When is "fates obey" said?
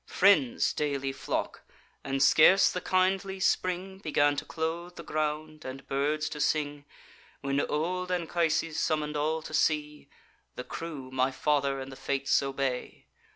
11.95-13.05